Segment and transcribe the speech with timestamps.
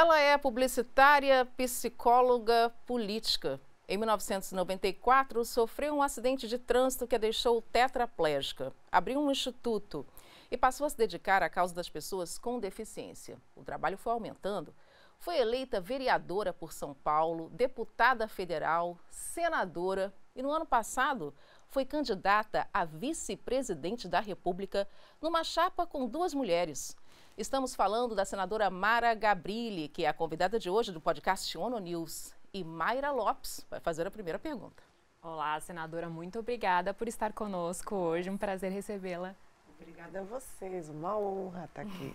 [0.00, 3.60] Ela é publicitária, psicóloga, política.
[3.86, 8.72] Em 1994, sofreu um acidente de trânsito que a deixou tetraplégica.
[8.90, 10.06] Abriu um instituto
[10.50, 13.36] e passou a se dedicar à causa das pessoas com deficiência.
[13.54, 14.74] O trabalho foi aumentando.
[15.18, 21.34] Foi eleita vereadora por São Paulo, deputada federal, senadora e no ano passado
[21.68, 24.88] foi candidata a vice-presidente da República
[25.20, 26.96] numa chapa com duas mulheres.
[27.40, 31.78] Estamos falando da senadora Mara Gabrilli, que é a convidada de hoje do podcast ONU
[31.78, 34.82] News e Mayra Lopes vai fazer a primeira pergunta.
[35.22, 38.28] Olá, senadora, muito obrigada por estar conosco hoje.
[38.28, 39.34] Um prazer recebê-la.
[39.80, 42.12] Obrigada a vocês, uma honra estar aqui.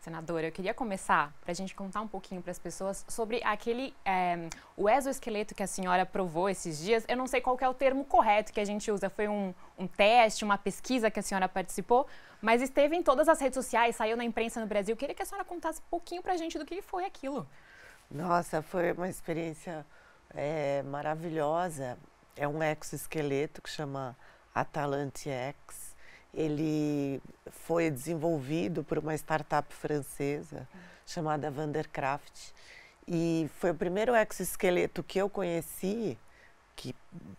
[0.00, 3.92] Senadora, eu queria começar para a gente contar um pouquinho para as pessoas sobre aquele
[4.04, 7.04] é, o exoesqueleto que a senhora provou esses dias.
[7.08, 9.10] Eu não sei qual é o termo correto que a gente usa.
[9.10, 12.06] Foi um, um teste, uma pesquisa que a senhora participou,
[12.40, 14.92] mas esteve em todas as redes sociais, saiu na imprensa no Brasil.
[14.92, 17.44] Eu queria que a senhora contasse um pouquinho para a gente do que foi aquilo.
[18.08, 19.84] Nossa, foi uma experiência
[20.30, 21.98] é, maravilhosa.
[22.36, 24.16] É um exoesqueleto que chama
[24.54, 25.87] Atalante X.
[26.32, 30.68] Ele foi desenvolvido por uma startup francesa
[31.06, 32.52] chamada Vandercraft
[33.06, 36.18] e foi o primeiro exoesqueleto que eu conheci,
[36.76, 36.94] que,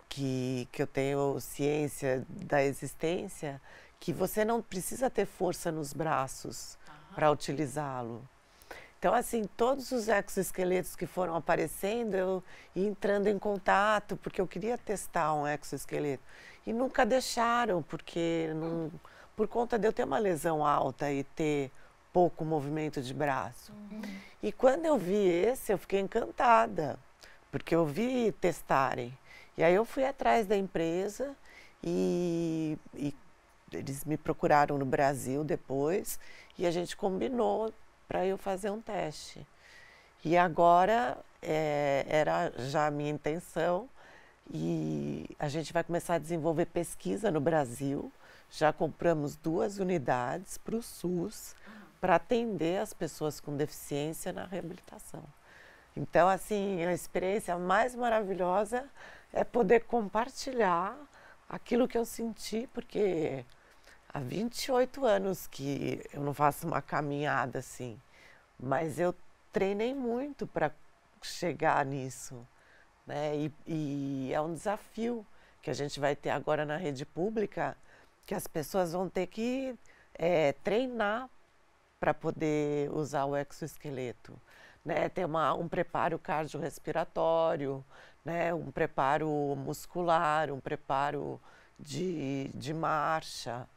[0.10, 3.62] que, que eu tenho ciência da existência,
[4.00, 6.76] que você não precisa ter força nos braços
[7.14, 8.28] para utilizá-lo.
[9.00, 12.44] Então, assim, todos os exoesqueletos que foram aparecendo, eu
[12.75, 16.22] ia entrando em contato, porque eu queria testar um exoesqueleto.
[16.67, 18.92] E nunca deixaram, porque não,
[19.38, 21.72] por conta de eu ter uma lesão alta e ter
[22.11, 23.72] pouco movimento de braço.
[23.72, 24.02] Uhum.
[24.44, 27.00] E quando eu vi esse, eu fiquei encantada,
[27.50, 29.17] porque eu vi testarem.
[29.58, 31.33] E aí eu fui atrás da empresa
[31.81, 33.16] e, e
[33.72, 36.20] eles me procuraram no Brasil depois
[36.58, 37.73] e a gente combinou
[38.09, 39.45] para eu fazer um teste.
[40.25, 43.88] E agora é, era já a minha intenção
[44.52, 48.11] e a gente vai começar a desenvolver pesquisa no Brasil.
[48.52, 51.55] Já compramos duas unidades para o SUS
[52.02, 55.23] para atender as pessoas com deficiência na reabilitação.
[55.95, 58.86] Então, assim, a experiência mais maravilhosa
[59.31, 60.98] é poder compartilhar
[61.48, 63.45] aquilo que eu senti, porque
[64.14, 67.99] há 28 anos que eu não faço uma caminhada assim,
[68.59, 69.15] mas eu
[69.52, 70.71] treinei muito para
[71.21, 72.48] chegar nisso,
[73.05, 73.36] né?
[73.36, 75.25] E, e, é um desafio
[75.61, 77.77] que a gente vai ter agora na rede pública,
[78.25, 79.75] que as pessoas vão ter que
[80.15, 81.30] é, treinar
[81.99, 84.39] para poder usar o exoesqueleto,
[84.86, 85.09] né?
[85.09, 87.83] Ter uma, um preparo cardiorrespiratório,
[88.25, 88.53] né?
[88.53, 91.39] Um preparo muscular, um preparo
[91.80, 93.67] de, de marcha,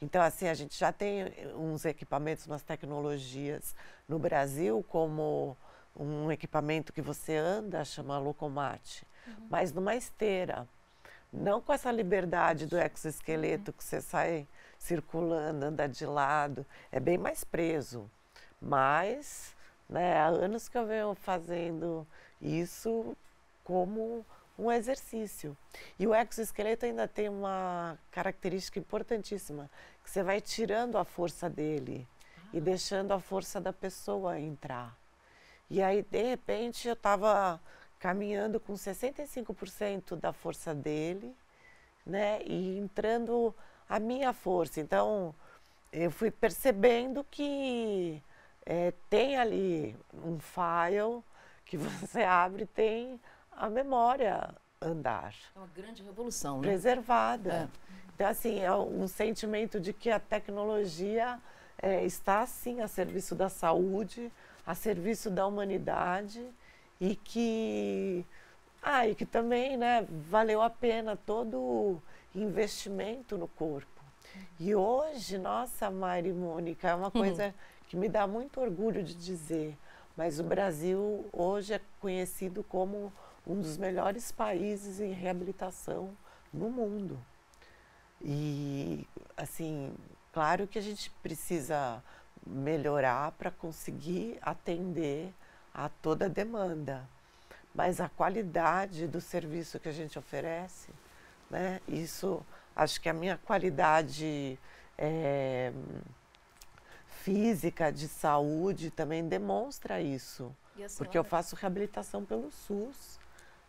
[0.00, 1.24] então, assim, a gente já tem
[1.56, 3.74] uns equipamentos, umas tecnologias
[4.08, 5.56] no Brasil, como
[5.96, 9.46] um equipamento que você anda, chama Locomate, uhum.
[9.50, 10.68] mas numa esteira.
[11.32, 13.76] Não com essa liberdade do exoesqueleto uhum.
[13.76, 14.46] que você sai
[14.78, 16.64] circulando, anda de lado.
[16.92, 18.08] É bem mais preso.
[18.62, 19.54] Mas,
[19.88, 22.06] né, há anos que eu venho fazendo
[22.40, 23.16] isso
[23.64, 24.24] como
[24.58, 25.56] um exercício.
[25.98, 29.70] E o exoesqueleto ainda tem uma característica importantíssima,
[30.02, 32.40] que você vai tirando a força dele ah.
[32.52, 34.96] e deixando a força da pessoa entrar.
[35.70, 37.60] E aí, de repente, eu estava
[37.98, 41.34] caminhando com 65% da força dele,
[42.06, 42.40] né?
[42.44, 43.54] E entrando
[43.88, 44.80] a minha força.
[44.80, 45.34] Então,
[45.92, 48.22] eu fui percebendo que
[48.64, 51.22] é, tem ali um file
[51.64, 53.20] que você abre tem
[53.58, 55.34] a memória andar.
[55.54, 56.68] É uma grande revolução, né?
[56.68, 57.52] Preservada.
[57.52, 57.68] É.
[58.14, 61.38] Então, assim, é um sentimento de que a tecnologia
[61.80, 64.32] é, está, sim, a serviço da saúde,
[64.66, 66.44] a serviço da humanidade
[67.00, 68.24] e que,
[68.82, 72.02] ah, e que também, né, valeu a pena todo o
[72.34, 74.02] investimento no corpo.
[74.58, 77.54] E hoje, nossa, Mari Mônica, é uma coisa
[77.88, 79.76] que me dá muito orgulho de dizer,
[80.16, 83.12] mas o Brasil hoje é conhecido como
[83.48, 86.14] um dos melhores países em reabilitação
[86.52, 87.18] no mundo.
[88.20, 89.06] E,
[89.36, 89.94] assim,
[90.32, 92.02] claro que a gente precisa
[92.46, 95.32] melhorar para conseguir atender
[95.72, 97.08] a toda a demanda,
[97.74, 100.90] mas a qualidade do serviço que a gente oferece,
[101.50, 102.44] né, isso,
[102.74, 104.58] acho que a minha qualidade
[104.96, 105.72] é,
[107.22, 110.54] física, de saúde, também demonstra isso,
[110.96, 113.18] porque eu faço reabilitação pelo SUS.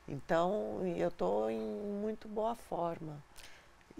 [0.09, 3.23] Então, eu estou em muito boa forma.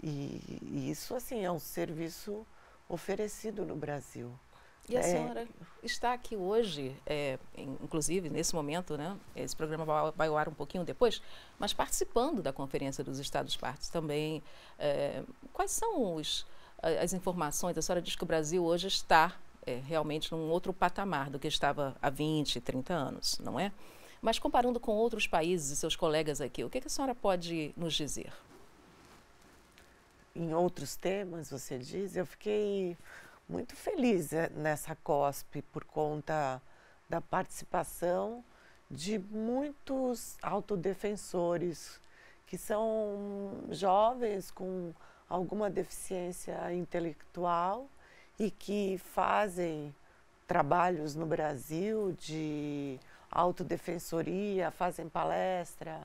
[0.02, 2.44] E, e, isso, assim, é um serviço
[2.88, 4.32] oferecido no Brasil.
[4.88, 5.02] E a é...
[5.04, 5.46] senhora
[5.84, 9.16] está aqui hoje, é, inclusive nesse momento, né?
[9.36, 11.22] Esse programa vai, vai ao ar um pouquinho depois,
[11.60, 14.42] mas participando da Conferência dos Estados Partes também.
[14.78, 15.22] É,
[15.52, 16.44] quais são os,
[16.82, 17.78] as informações?
[17.78, 21.46] A senhora diz que o Brasil hoje está é, realmente num outro patamar do que
[21.46, 23.70] estava há 20, 30 anos, não é?
[24.20, 27.72] Mas comparando com outros países e seus colegas aqui, o que, que a senhora pode
[27.76, 28.32] nos dizer?
[30.36, 32.96] Em outros temas, você diz, eu fiquei
[33.48, 36.62] muito feliz eh, nessa COSP por conta
[37.08, 38.44] da participação
[38.90, 42.00] de muitos autodefensores
[42.46, 44.92] que são jovens com
[45.28, 47.88] alguma deficiência intelectual
[48.38, 49.94] e que fazem
[50.46, 52.98] trabalhos no Brasil de
[53.30, 56.02] autodefensoria, fazem palestra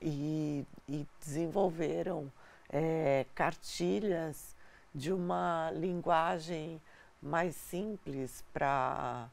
[0.00, 2.30] e, e desenvolveram
[2.70, 4.54] é, cartilhas
[4.94, 6.80] de uma linguagem
[7.20, 9.28] mais simples para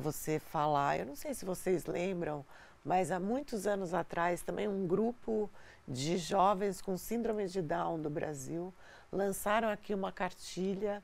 [0.00, 0.98] você falar.
[0.98, 2.44] Eu não sei se vocês lembram,
[2.84, 5.48] mas há muitos anos atrás também um grupo
[5.86, 8.72] de jovens com síndrome de Down do Brasil
[9.10, 11.02] lançaram aqui uma cartilha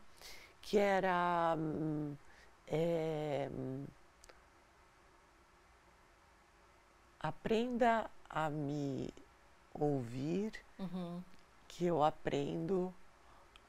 [0.62, 1.56] que era
[2.66, 3.48] é,
[7.20, 9.12] aprenda a me
[9.74, 11.22] ouvir, uhum.
[11.66, 12.92] que eu aprendo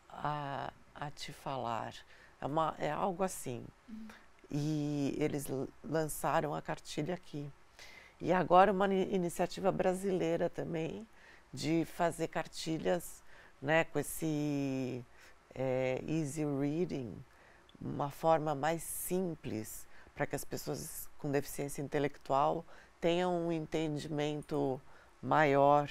[0.10, 1.94] a, a te falar.
[2.42, 3.66] É, uma, é algo assim.
[3.88, 4.07] Uhum.
[4.51, 5.46] E eles
[5.84, 7.50] lançaram a cartilha aqui.
[8.19, 11.07] E agora uma iniciativa brasileira também
[11.54, 13.24] de fazer cartilhas
[13.62, 15.04] né, com esse
[15.56, 17.16] é, easy reading,
[17.81, 22.66] uma forma mais simples para que as pessoas com deficiência intelectual
[23.00, 24.81] tenham um entendimento
[25.22, 25.90] maior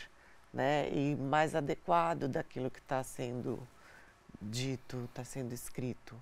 [0.52, 3.58] né, e mais adequado daquilo que está sendo
[4.40, 6.20] dito, está sendo escrito.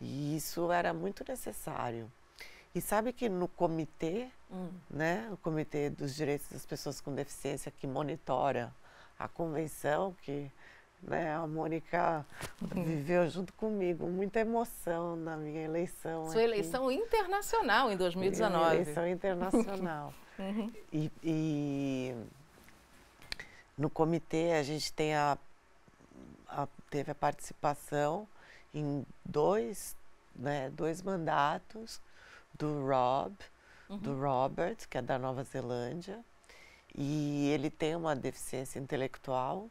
[0.00, 2.10] E isso era muito necessário.
[2.74, 4.70] E sabe que no comitê, hum.
[4.90, 8.74] né, o Comitê dos Direitos das Pessoas com Deficiência, que monitora
[9.18, 10.50] a convenção, que
[11.02, 12.24] né, a Mônica
[12.60, 12.84] uhum.
[12.84, 16.24] viveu junto comigo, muita emoção na minha eleição.
[16.26, 16.44] Sua aqui.
[16.44, 18.56] eleição internacional em 2019.
[18.56, 20.14] Minha eleição internacional.
[20.38, 20.72] uhum.
[20.92, 22.14] e, e
[23.76, 25.36] no comitê a gente tem a,
[26.48, 28.28] a, teve a participação
[28.72, 29.96] em dois,
[30.36, 32.00] né, dois mandatos
[32.54, 33.34] do Rob,
[33.88, 33.98] uhum.
[33.98, 36.20] do Robert, que é da Nova Zelândia,
[36.94, 39.68] e ele tem uma deficiência intelectual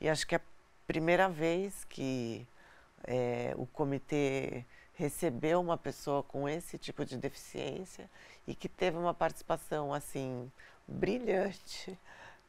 [0.00, 0.40] e acho que é
[0.86, 2.46] primeira vez que
[3.04, 4.64] é, o comitê
[4.94, 8.08] recebeu uma pessoa com esse tipo de deficiência
[8.46, 10.50] e que teve uma participação assim
[10.86, 11.98] brilhante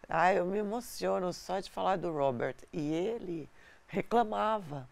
[0.09, 2.55] ah, eu me emociono só de falar do Robert.
[2.71, 3.49] E ele
[3.87, 4.87] reclamava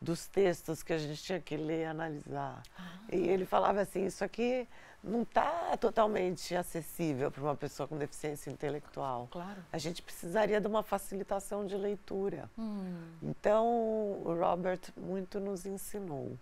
[0.00, 2.62] dos textos que a gente tinha que ler analisar.
[2.78, 2.98] Ah.
[3.10, 4.68] E ele falava assim: isso aqui
[5.02, 9.28] não está totalmente acessível para uma pessoa com deficiência intelectual.
[9.30, 9.64] Claro.
[9.72, 12.50] A gente precisaria de uma facilitação de leitura.
[12.58, 13.00] Hum.
[13.22, 16.36] Então, o Robert muito nos ensinou.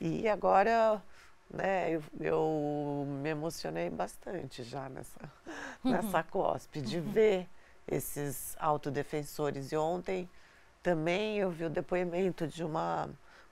[0.00, 1.02] E agora
[1.50, 5.20] né, eu, eu me emocionei bastante já nessa,
[5.82, 7.10] nessa COSP, de uhum.
[7.10, 7.48] ver
[7.88, 9.72] esses autodefensores.
[9.72, 10.28] E ontem
[10.82, 13.08] também eu vi o depoimento de uma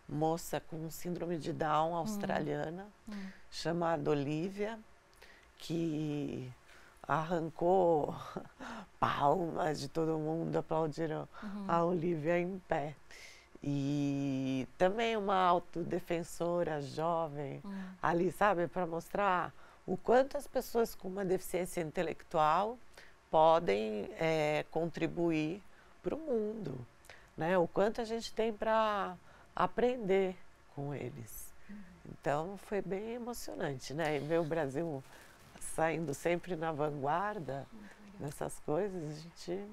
[0.08, 3.26] moça com síndrome de Down australiana, uhum.
[3.50, 4.78] chamada Olivia,
[5.58, 6.50] que
[7.02, 8.14] arrancou
[8.99, 11.64] palmas de todo mundo, aplaudiram uhum.
[11.68, 12.94] a Olivia em pé.
[13.62, 17.85] E também uma autodefensora jovem uhum.
[18.00, 19.52] ali, sabe, para mostrar
[19.85, 22.78] o quanto as pessoas com uma deficiência intelectual
[23.30, 25.62] podem é, contribuir
[26.02, 26.78] para o mundo,
[27.37, 27.59] né?
[27.59, 29.16] O quanto a gente tem para
[29.59, 30.37] aprender
[30.75, 31.53] com eles.
[31.69, 31.77] Uhum.
[32.12, 34.17] Então foi bem emocionante, né?
[34.17, 35.03] E ver o Brasil
[35.61, 37.67] saindo sempre na vanguarda
[38.21, 39.69] nessas coisas, a gente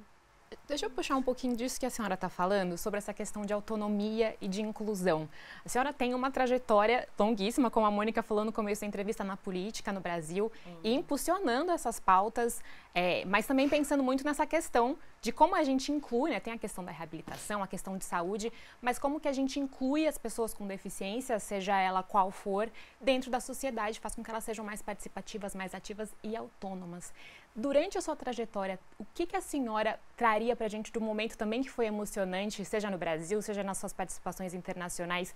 [0.68, 3.54] Deixa eu puxar um pouquinho disso que a senhora está falando, sobre essa questão de
[3.54, 5.30] autonomia e de inclusão.
[5.64, 9.38] A senhora tem uma trajetória longuíssima, como a Mônica falou no começo da entrevista, na
[9.38, 10.80] política no Brasil, uhum.
[10.84, 12.62] e impulsionando essas pautas,
[12.94, 16.40] é, mas também pensando muito nessa questão de como a gente inclui, né?
[16.40, 20.08] tem a questão da reabilitação, a questão de saúde, mas como que a gente inclui
[20.08, 22.72] as pessoas com deficiência, seja ela qual for,
[23.02, 27.12] dentro da sociedade, faz com que elas sejam mais participativas, mais ativas e autônomas.
[27.56, 31.38] Durante a sua trajetória, o que, que a senhora traria para a gente do momento
[31.38, 35.34] também que foi emocionante, seja no Brasil, seja nas suas participações internacionais,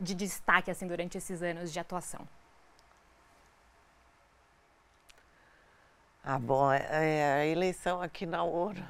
[0.00, 2.26] de destaque assim durante esses anos de atuação?
[6.22, 8.82] Ah, bom, é, é, a eleição aqui na ONU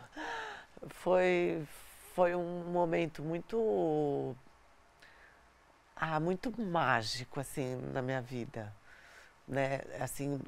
[0.89, 1.67] foi,
[2.15, 4.37] foi um momento muito
[5.97, 8.75] Ah, muito mágico, assim, na minha vida,
[9.49, 9.81] né?
[10.01, 10.41] Assim,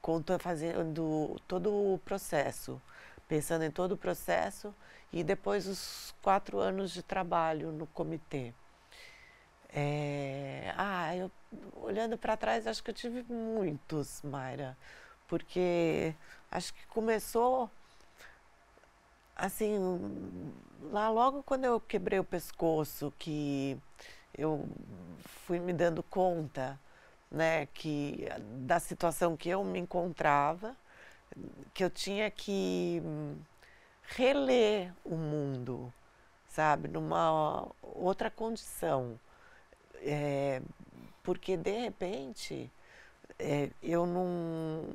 [0.00, 2.80] conta fazendo todo o processo,
[3.28, 4.74] pensando em todo o processo
[5.12, 8.52] e depois os quatro anos de trabalho no comitê.
[9.72, 11.30] É, ah, eu,
[11.76, 14.76] olhando para trás, acho que eu tive muitos, Mayra,
[15.28, 16.14] porque
[16.50, 17.70] acho que começou
[19.40, 19.78] assim,
[20.92, 23.78] lá logo quando eu quebrei o pescoço, que
[24.36, 24.68] eu
[25.46, 26.78] fui me dando conta,
[27.30, 28.26] né, que
[28.58, 30.76] da situação que eu me encontrava,
[31.72, 33.02] que eu tinha que
[34.02, 35.92] reler o mundo,
[36.48, 39.18] sabe, numa outra condição
[40.02, 40.60] é,
[41.22, 42.70] porque de repente
[43.38, 44.88] é, eu não.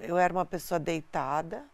[0.00, 1.64] Eu era uma pessoa deitada,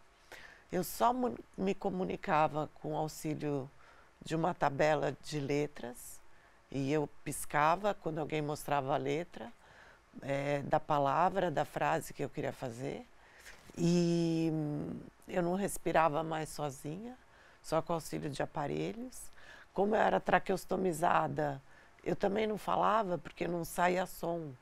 [0.70, 1.12] eu só
[1.56, 3.68] me comunicava com auxílio
[4.24, 6.20] de uma tabela de letras
[6.70, 9.52] e eu piscava quando alguém mostrava a letra
[10.20, 13.06] é, da palavra, da frase que eu queria fazer.
[13.76, 14.52] E
[15.28, 17.16] eu não respirava mais sozinha,
[17.62, 19.30] só com auxílio de aparelhos.
[19.72, 21.60] Como eu era traqueostomizada,
[22.04, 24.52] eu também não falava porque não saía som.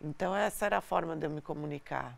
[0.00, 2.16] Então essa era a forma de eu me comunicar.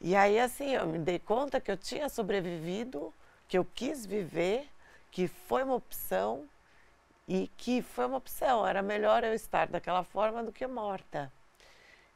[0.00, 3.14] E aí assim, eu me dei conta que eu tinha sobrevivido,
[3.48, 4.68] que eu quis viver,
[5.10, 6.46] que foi uma opção
[7.26, 11.32] e que foi uma opção, era melhor eu estar daquela forma do que morta.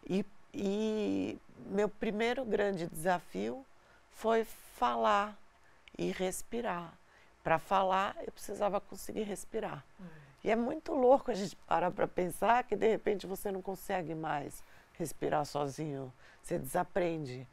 [0.08, 3.64] E, e meu primeiro grande desafio
[4.10, 5.38] foi falar
[5.96, 6.92] e respirar.
[7.42, 9.84] Para falar, eu precisava conseguir respirar.
[9.98, 10.06] Uhum.
[10.44, 14.14] E é muito louco a gente parar para pensar que de repente você não consegue
[14.14, 14.62] mais
[14.98, 16.12] respirar sozinho.
[16.42, 17.46] Você desaprende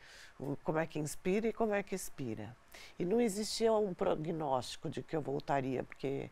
[0.63, 2.55] como é que inspira e como é que expira.
[2.97, 6.29] E não existia um prognóstico de que eu voltaria, porque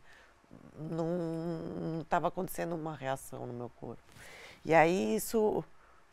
[0.77, 4.03] não estava acontecendo uma reação no meu corpo.
[4.63, 5.63] E aí isso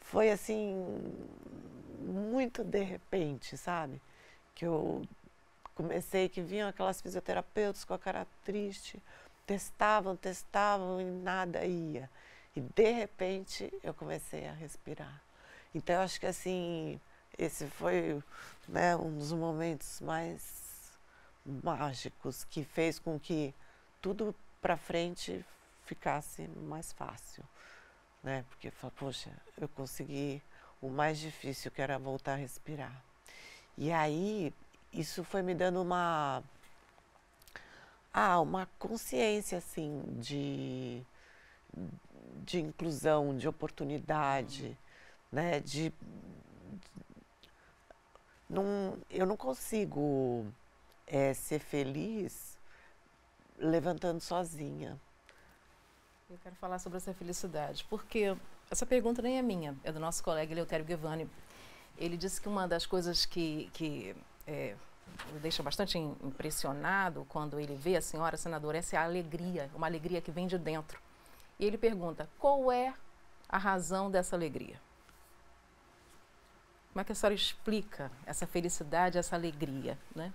[0.04, 0.75] foi assim,
[2.00, 4.00] muito de repente, sabe?
[4.54, 5.02] Que eu
[5.75, 9.02] comecei, que vinham aquelas fisioterapeutas com a cara triste
[9.47, 12.09] testavam, testavam e nada ia.
[12.54, 15.21] E de repente eu comecei a respirar.
[15.75, 17.00] Então eu acho que assim,
[17.38, 18.23] esse foi
[18.68, 20.99] né, um dos momentos mais
[21.44, 23.54] mágicos que fez com que
[24.00, 25.44] tudo para frente
[25.85, 27.44] ficasse mais fácil,
[28.23, 28.45] né?
[28.49, 30.43] Porque poxa, eu consegui
[30.81, 33.02] o mais difícil que era voltar a respirar.
[33.76, 34.52] E aí
[34.93, 36.43] isso foi me dando uma
[38.12, 41.02] ah, uma consciência assim de,
[42.45, 44.76] de inclusão, de oportunidade,
[45.31, 45.61] né?
[45.61, 45.93] De,
[48.49, 50.47] não, eu não consigo
[51.07, 52.59] é, ser feliz
[53.59, 55.00] levantando sozinha.
[56.33, 58.35] Eu quero falar sobre essa felicidade, porque
[58.71, 61.29] essa pergunta nem é minha, é do nosso colega Eleutério Guevani.
[61.99, 64.75] Ele disse que uma das coisas que, que é,
[65.37, 69.87] o deixa bastante impressionado quando ele vê a senhora senadora, essa é a alegria, uma
[69.87, 70.99] alegria que vem de dentro.
[71.61, 72.95] E ele pergunta: qual é
[73.47, 74.81] a razão dessa alegria?
[76.95, 80.33] Como é que a senhora explica essa felicidade, essa alegria, né?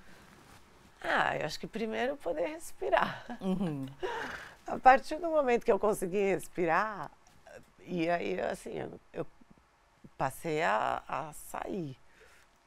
[1.02, 3.40] Ah, eu acho que primeiro poder respirar.
[3.42, 3.88] Uhum.
[4.68, 7.10] A partir do momento que eu consegui respirar,
[7.80, 9.28] e aí assim, eu, eu
[10.18, 11.98] passei a, a sair,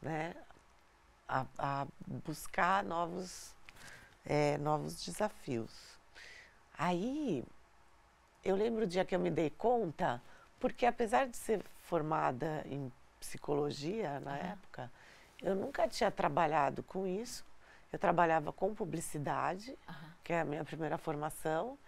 [0.01, 0.35] né?
[1.31, 3.55] a, a buscar novos,
[4.27, 5.99] é, novos desafios.
[6.77, 7.45] Aí,
[8.45, 10.21] eu lembro o dia que eu me dei conta,
[10.59, 14.37] porque apesar de ser formada em psicologia na uhum.
[14.39, 14.91] época,
[15.41, 17.45] eu nunca tinha trabalhado com isso.
[17.93, 20.11] Eu trabalhava com publicidade, uhum.
[20.25, 21.79] que é a minha primeira formação,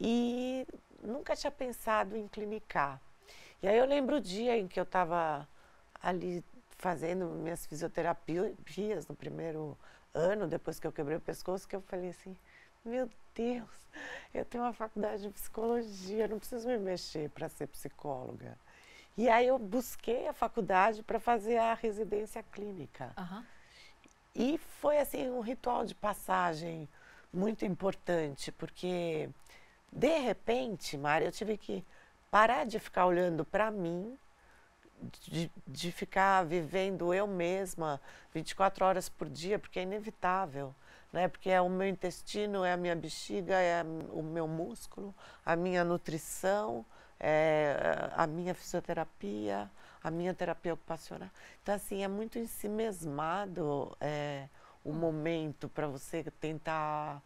[0.00, 0.66] e
[1.02, 3.00] nunca tinha pensado em clinicar.
[3.62, 5.48] E aí eu lembro o dia em que eu estava
[6.00, 6.44] ali
[6.76, 9.76] fazendo minhas fisioterapias no primeiro
[10.14, 12.36] ano, depois que eu quebrei o pescoço, que eu falei assim,
[12.84, 13.68] meu Deus,
[14.32, 18.56] eu tenho uma faculdade de psicologia, não preciso me mexer para ser psicóloga.
[19.16, 23.12] E aí eu busquei a faculdade para fazer a residência clínica.
[23.18, 23.44] Uhum.
[24.34, 26.88] E foi assim um ritual de passagem
[27.32, 29.28] muito importante, porque
[29.92, 31.84] de repente, Mari, eu tive que
[32.30, 34.18] parar de ficar olhando para mim
[35.22, 38.00] de, de ficar vivendo eu mesma
[38.34, 40.74] 24 horas por dia, porque é inevitável.
[41.12, 41.28] Né?
[41.28, 45.14] Porque é o meu intestino, é a minha bexiga, é o meu músculo,
[45.44, 46.84] a minha nutrição,
[47.18, 49.70] é a minha fisioterapia,
[50.02, 51.30] a minha terapia ocupacional.
[51.62, 54.48] Então, assim, é muito ensimesmado é,
[54.84, 57.22] o momento para você tentar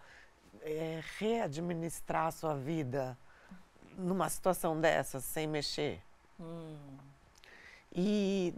[0.63, 3.17] é, readministrar a sua vida
[3.97, 6.01] numa situação dessas sem mexer.
[6.41, 6.77] Hum.
[7.95, 8.55] E,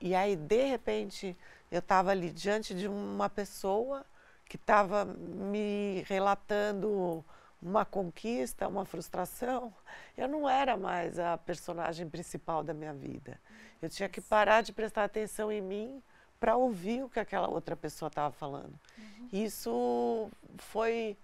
[0.00, 1.36] e aí, de repente,
[1.70, 4.04] eu estava ali diante de uma pessoa
[4.48, 7.24] que estava me relatando
[7.60, 9.72] uma conquista, uma frustração.
[10.16, 13.38] Eu não era mais a personagem principal da minha vida.
[13.82, 16.02] Eu tinha que parar de prestar atenção em mim
[16.40, 18.78] para ouvir o que aquela outra pessoa estava falando.
[18.96, 19.28] Uhum.
[19.32, 21.16] Isso foi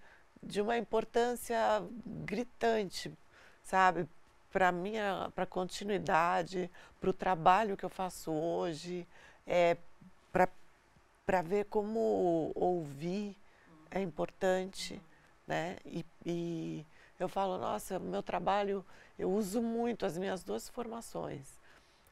[0.45, 1.57] de uma importância
[2.23, 3.11] gritante,
[3.63, 4.07] sabe,
[4.51, 6.69] para minha, para continuidade,
[7.01, 9.05] para o trabalho que eu faço hoje,
[9.45, 9.75] é
[10.31, 10.47] para
[11.25, 13.35] para ver como ouvir
[13.89, 15.01] é importante,
[15.47, 15.77] né?
[15.85, 16.85] E, e
[17.19, 18.85] eu falo, nossa, meu trabalho,
[19.17, 21.47] eu uso muito as minhas duas formações,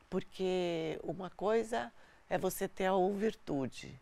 [0.09, 1.91] porque uma coisa
[2.29, 3.99] é você ter a virtude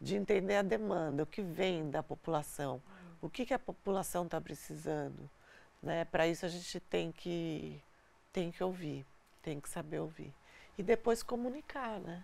[0.00, 2.80] de entender a demanda, o que vem da população,
[3.24, 5.30] o que, que a população está precisando.
[5.82, 6.04] Né?
[6.04, 7.80] Para isso a gente tem que,
[8.30, 9.04] tem que ouvir,
[9.42, 10.32] tem que saber ouvir.
[10.76, 12.22] E depois comunicar, né?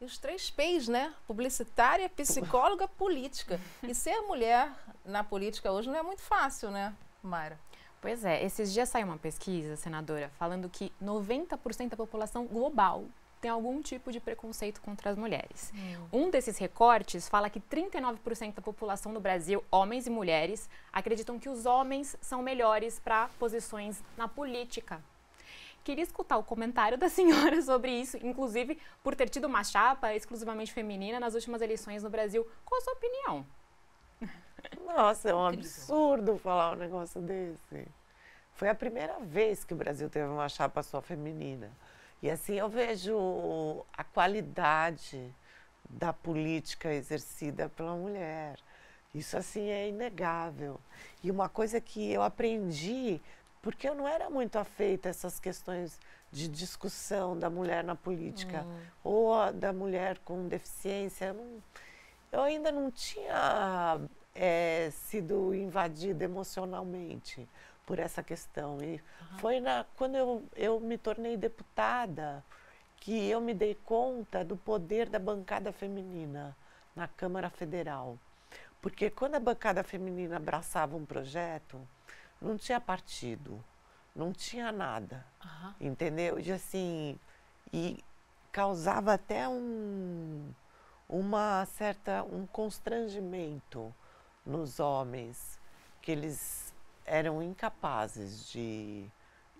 [0.00, 1.12] E os três P's, né?
[1.26, 3.58] Publicitária, psicóloga, política.
[3.82, 4.70] E ser mulher
[5.04, 7.58] na política hoje não é muito fácil, né, Mayra?
[8.00, 13.06] Pois é, esses dias saiu uma pesquisa, senadora, falando que 90% da população global
[13.40, 15.72] tem algum tipo de preconceito contra as mulheres.
[15.74, 16.08] Hum.
[16.12, 21.48] Um desses recortes fala que 39% da população do Brasil, homens e mulheres, acreditam que
[21.48, 25.02] os homens são melhores para posições na política.
[25.84, 30.72] Queria escutar o comentário da senhora sobre isso, inclusive por ter tido uma chapa exclusivamente
[30.72, 32.46] feminina nas últimas eleições no Brasil.
[32.64, 33.46] Qual a sua opinião?
[34.84, 37.86] Nossa, é um absurdo falar um negócio desse.
[38.54, 41.70] Foi a primeira vez que o Brasil teve uma chapa só feminina.
[42.22, 45.34] E assim eu vejo a qualidade
[45.88, 48.58] da política exercida pela mulher.
[49.14, 50.80] Isso assim é inegável.
[51.22, 53.20] E uma coisa que eu aprendi
[53.62, 55.98] porque eu não era muito afeita a essas questões
[56.30, 58.80] de discussão da mulher na política hum.
[59.02, 61.26] ou da mulher com deficiência.
[61.26, 61.62] Eu, não,
[62.30, 63.98] eu ainda não tinha
[64.34, 67.48] é, sido invadida emocionalmente
[67.86, 68.82] por essa questão.
[68.82, 69.38] E uhum.
[69.38, 72.44] foi na, quando eu, eu me tornei deputada
[72.98, 76.56] que eu me dei conta do poder da bancada feminina
[76.94, 78.18] na Câmara Federal.
[78.82, 81.80] Porque quando a bancada feminina abraçava um projeto,
[82.40, 83.64] não tinha partido,
[84.14, 85.74] não tinha nada, uhum.
[85.80, 86.38] entendeu?
[86.40, 87.18] E assim,
[87.72, 88.02] e
[88.50, 90.50] causava até um,
[91.08, 93.94] uma certa, um constrangimento
[94.44, 95.58] nos homens,
[96.00, 96.72] que eles
[97.06, 99.06] eram incapazes de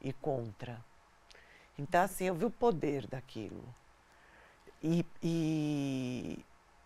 [0.02, 0.84] ir contra.
[1.78, 3.64] Então, assim, eu vi o poder daquilo.
[4.82, 6.44] E, e,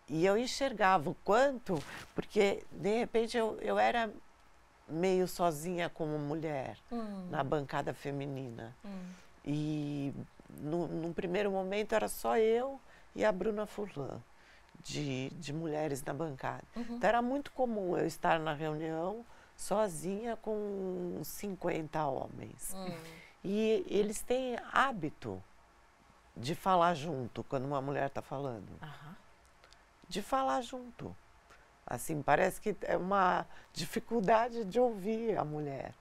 [0.09, 1.83] e eu enxergava o quanto,
[2.15, 4.11] porque de repente eu, eu era
[4.89, 7.29] meio sozinha como mulher hum.
[7.31, 8.75] na bancada feminina.
[8.85, 9.13] Hum.
[9.45, 10.15] E
[10.59, 12.81] no, no, primeiro momento era só eu
[13.15, 14.21] e a Bruna Furlan,
[14.83, 16.65] de, de mulheres na bancada.
[16.77, 16.97] Uhum.
[16.97, 19.25] Então era muito comum eu estar na reunião
[19.61, 22.73] sozinha com 50 homens.
[22.75, 22.97] Hum.
[23.45, 25.43] E eles têm hábito
[26.35, 28.71] de falar junto quando uma mulher está falando.
[28.83, 29.15] Uhum.
[30.09, 31.15] De falar junto.
[31.87, 35.93] Assim, parece que é uma dificuldade de ouvir a mulher.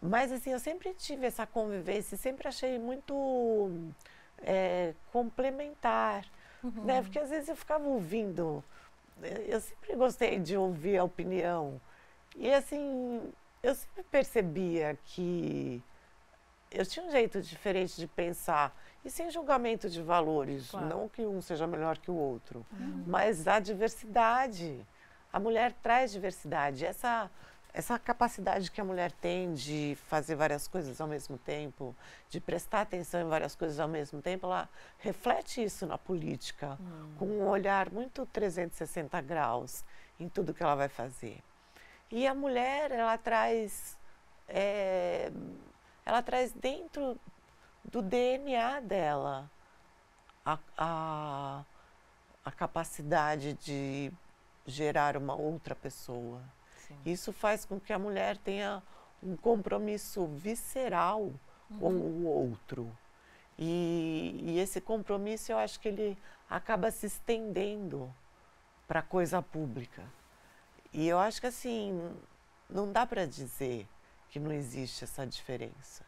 [0.00, 3.70] Mas, assim, eu sempre tive essa convivência, sempre achei muito
[4.38, 6.24] é, complementar,
[6.64, 6.84] uhum.
[6.84, 7.02] né?
[7.02, 8.64] Porque às vezes eu ficava ouvindo,
[9.46, 11.78] eu sempre gostei de ouvir a opinião.
[12.38, 13.20] E, assim,
[13.62, 15.82] eu sempre percebia que
[16.70, 20.86] eu tinha um jeito diferente de pensar e sem julgamento de valores, claro.
[20.86, 23.04] não que um seja melhor que o outro, uhum.
[23.06, 24.86] mas a diversidade
[25.32, 26.84] a mulher traz diversidade.
[26.84, 27.30] Essa,
[27.72, 31.94] essa capacidade que a mulher tem de fazer várias coisas ao mesmo tempo,
[32.30, 37.12] de prestar atenção em várias coisas ao mesmo tempo, ela reflete isso na política, hum.
[37.18, 39.84] com um olhar muito 360 graus
[40.18, 41.38] em tudo que ela vai fazer.
[42.10, 43.98] E a mulher, ela traz,
[44.48, 45.30] é,
[46.04, 47.18] ela traz dentro
[47.84, 49.50] do DNA dela
[50.44, 51.64] a, a,
[52.44, 54.10] a capacidade de
[54.66, 56.40] gerar uma outra pessoa.
[56.76, 56.96] Sim.
[57.04, 58.82] Isso faz com que a mulher tenha
[59.22, 61.22] um compromisso visceral
[61.70, 61.78] uhum.
[61.78, 62.90] com o outro.
[63.58, 66.16] E, e, esse compromisso eu acho que ele
[66.48, 68.12] acaba se estendendo
[68.86, 70.02] para a coisa pública.
[70.92, 72.14] E eu acho que assim,
[72.68, 73.86] não dá para dizer
[74.30, 76.04] que não existe essa diferença.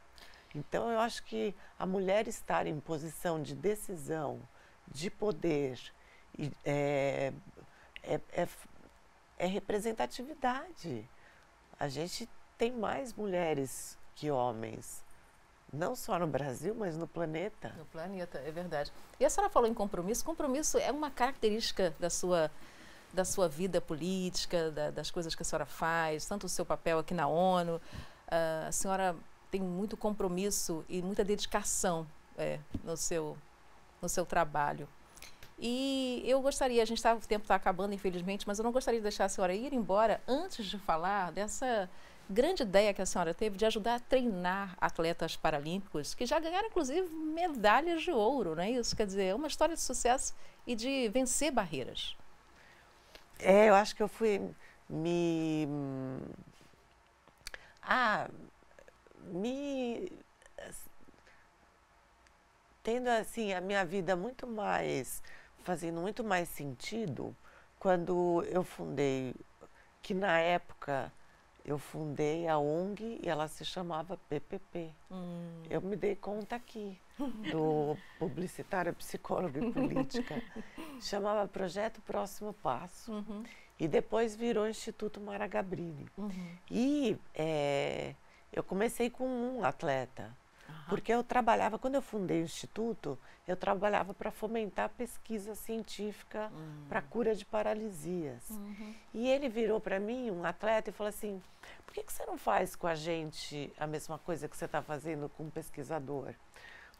[0.54, 4.40] Então eu acho que a mulher estar em posição de decisão,
[4.88, 5.78] de poder,
[6.64, 7.32] é,
[8.02, 8.48] é, é,
[9.38, 11.08] é representatividade.
[11.78, 15.02] A gente tem mais mulheres que homens,
[15.72, 17.72] não só no Brasil, mas no planeta.
[17.78, 18.92] No planeta, é verdade.
[19.18, 20.24] E a senhora falou em compromisso.
[20.24, 22.50] Compromisso é uma característica da sua,
[23.12, 26.98] da sua vida política, da, das coisas que a senhora faz, tanto o seu papel
[26.98, 27.76] aqui na ONU.
[27.76, 29.16] Uh, a senhora
[29.50, 32.06] tem muito compromisso e muita dedicação
[32.38, 33.36] é, no, seu,
[34.00, 34.88] no seu trabalho.
[35.58, 38.98] E eu gostaria, a gente tá, o tempo está acabando, infelizmente, mas eu não gostaria
[38.98, 41.90] de deixar a senhora ir embora antes de falar dessa
[42.30, 46.68] grande ideia que a senhora teve de ajudar a treinar atletas paralímpicos que já ganharam,
[46.68, 48.96] inclusive, medalhas de ouro, não é isso?
[48.96, 50.34] Quer dizer, é uma história de sucesso
[50.66, 52.16] e de vencer barreiras.
[53.42, 54.40] É, eu acho que eu fui
[54.88, 55.66] me.
[57.82, 58.28] Ah,
[59.32, 60.10] me.
[62.82, 65.22] Tendo assim a minha vida muito mais.
[65.64, 67.36] fazendo muito mais sentido
[67.78, 69.34] quando eu fundei,
[70.02, 71.12] que na época
[71.64, 74.90] eu fundei a ONG e ela se chamava PPP.
[75.10, 75.62] Hum.
[75.68, 76.98] Eu me dei conta aqui,
[77.50, 80.42] do publicitária, psicóloga e política.
[81.00, 83.12] chamava Projeto Próximo Passo.
[83.12, 83.44] Uhum.
[83.78, 86.06] E depois virou Instituto Mara Gabrini.
[86.16, 86.56] Uhum.
[86.70, 88.14] E é,
[88.52, 90.36] eu comecei com um atleta.
[90.88, 96.50] Porque eu trabalhava, quando eu fundei o instituto, eu trabalhava para fomentar a pesquisa científica
[96.52, 96.84] uhum.
[96.88, 98.48] para cura de paralisias.
[98.50, 98.94] Uhum.
[99.14, 101.42] E ele virou para mim, um atleta, e falou assim:
[101.84, 104.82] por que, que você não faz com a gente a mesma coisa que você está
[104.82, 106.34] fazendo com um pesquisador?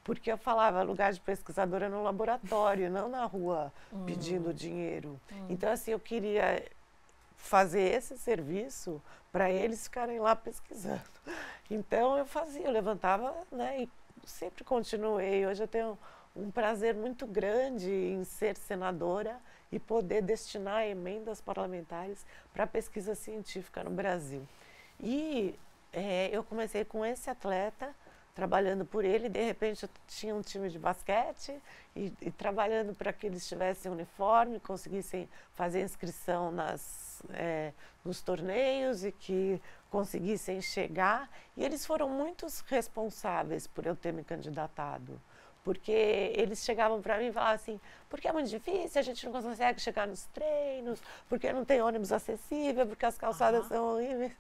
[0.03, 3.73] Porque eu falava, lugar de pesquisador é no laboratório, não na rua
[4.07, 5.21] pedindo dinheiro.
[5.31, 5.47] Uhum.
[5.51, 6.65] Então, assim, eu queria
[7.43, 11.01] fazer esse serviço para eles ficarem lá pesquisando.
[11.71, 13.89] Então eu fazia, eu levantava, né, e
[14.27, 15.47] sempre continuei.
[15.47, 15.99] Hoje eu tenho
[16.35, 19.39] um prazer muito grande em ser senadora
[19.73, 24.47] e poder destinar emendas parlamentares para pesquisa científica no Brasil.
[24.99, 25.55] E
[25.93, 27.95] é, eu comecei com esse atleta,
[28.41, 31.61] trabalhando por ele, de repente eu tinha um time de basquete
[31.95, 39.05] e, e trabalhando para que eles tivessem uniforme, conseguissem fazer inscrição nas, é, nos torneios
[39.05, 41.29] e que conseguissem chegar.
[41.55, 45.21] E eles foram muito responsáveis por eu ter me candidatado.
[45.63, 49.33] Porque eles chegavam para mim e falavam assim: porque é muito difícil, a gente não
[49.41, 53.69] consegue chegar nos treinos, porque não tem ônibus acessível, porque as calçadas uhum.
[53.69, 54.33] são horríveis.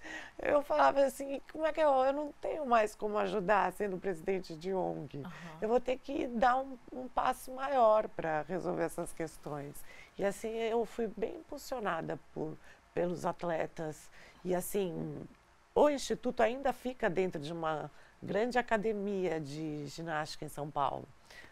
[0.43, 4.57] Eu falava assim: como é que eu, eu não tenho mais como ajudar sendo presidente
[4.57, 5.19] de ONG?
[5.19, 5.31] Uhum.
[5.61, 9.85] Eu vou ter que dar um, um passo maior para resolver essas questões.
[10.19, 12.57] E assim eu fui bem impulsionada por,
[12.95, 14.11] pelos atletas.
[14.45, 15.27] E assim,
[15.75, 17.91] o Instituto ainda fica dentro de uma
[18.23, 21.07] grande academia de ginástica em São Paulo,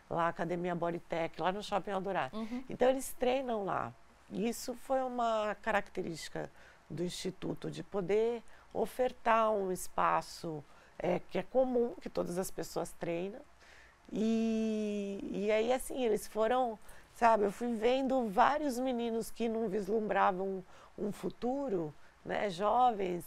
[0.09, 2.37] lá a Academia Bodytech, lá no Shopping Eldorado.
[2.37, 2.65] Uhum.
[2.69, 3.93] Então eles treinam lá.
[4.31, 6.51] Isso foi uma característica
[6.89, 10.63] do Instituto, de poder ofertar um espaço
[10.99, 13.41] é, que é comum, que todas as pessoas treinam.
[14.13, 16.79] E, e aí, assim, eles foram,
[17.15, 20.65] sabe, eu fui vendo vários meninos que não vislumbravam
[20.97, 23.25] um futuro, né, jovens,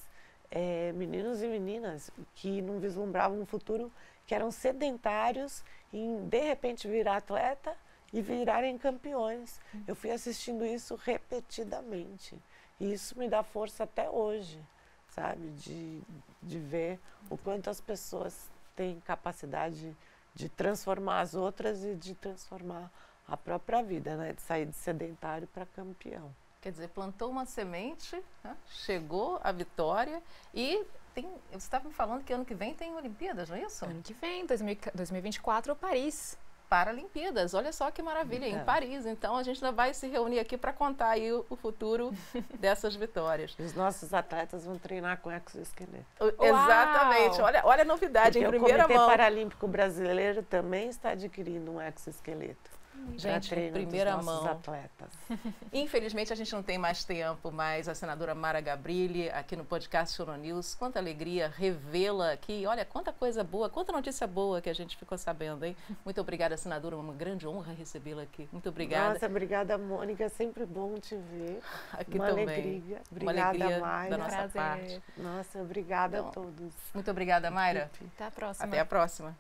[0.52, 3.92] é, meninos e meninas que não vislumbravam um futuro,
[4.28, 7.76] que eram sedentários em de repente virar atleta
[8.14, 9.60] e virarem campeões.
[9.88, 12.38] Eu fui assistindo isso repetidamente.
[12.80, 14.60] E isso me dá força até hoje,
[15.08, 15.50] sabe?
[15.52, 16.02] De,
[16.42, 19.96] de ver o quanto as pessoas têm capacidade
[20.34, 22.92] de transformar as outras e de transformar
[23.28, 24.34] a própria vida, né?
[24.34, 26.34] De sair de sedentário para campeão.
[26.62, 28.56] Quer dizer, plantou uma semente, né?
[28.68, 30.22] chegou a vitória
[30.54, 33.84] e tem, você estava me falando que ano que vem tem Olimpíadas, não é isso?
[33.84, 36.38] Ano que vem, 2024, Paris.
[36.70, 38.50] Paralimpíadas, olha só que maravilha, é.
[38.50, 39.06] em Paris.
[39.06, 42.14] Então a gente ainda vai se reunir aqui para contar aí o, o futuro
[42.58, 43.54] dessas vitórias.
[43.60, 46.06] Os nossos atletas vão treinar com exoesqueleto.
[46.40, 48.96] Exatamente, olha, olha a novidade Porque em primeira mão.
[48.96, 52.81] O Comitê Paralímpico Brasileiro também está adquirindo um exoesqueleto.
[53.18, 54.46] Gente, em primeira mão.
[54.48, 55.10] Atletas.
[55.72, 60.16] Infelizmente a gente não tem mais tempo, mas a senadora Mara Gabrilli, aqui no podcast
[60.16, 62.66] Choro News, quanta alegria revê-la aqui.
[62.66, 65.76] Olha, quanta coisa boa, quanta notícia boa que a gente ficou sabendo, hein?
[66.04, 68.48] Muito obrigada, senadora, uma grande honra recebê-la aqui.
[68.52, 69.14] Muito obrigada.
[69.14, 71.60] Nossa, obrigada, Mônica, é sempre bom te ver.
[71.94, 72.44] Aqui uma também.
[72.44, 73.02] Alegria.
[73.12, 74.10] Obrigada, uma alegria Mayra.
[74.10, 74.52] da nossa Prazer.
[74.54, 75.04] parte.
[75.18, 76.74] Nossa, obrigada então, a todos.
[76.94, 77.92] Muito obrigada, Mayra.
[78.16, 78.66] Até a próxima.
[78.66, 79.38] Até a próxima.